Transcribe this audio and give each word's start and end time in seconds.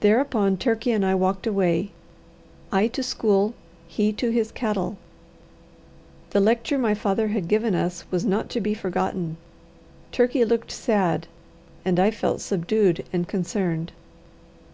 Thereupon 0.00 0.58
Turkey 0.58 0.92
and 0.92 1.02
I 1.02 1.14
walked 1.14 1.46
away, 1.46 1.90
I 2.70 2.88
to 2.88 3.02
school, 3.02 3.54
he 3.88 4.12
to 4.12 4.28
his 4.28 4.52
cattle. 4.52 4.98
The 6.32 6.40
lecture 6.40 6.76
my 6.76 6.92
father 6.92 7.28
had 7.28 7.48
given 7.48 7.74
us 7.74 8.04
was 8.10 8.26
not 8.26 8.50
to 8.50 8.60
be 8.60 8.74
forgotten. 8.74 9.38
Turkey 10.12 10.44
looked 10.44 10.70
sad, 10.72 11.26
and 11.86 11.98
I 11.98 12.10
felt 12.10 12.42
subdued 12.42 13.06
and 13.14 13.26
concerned. 13.26 13.92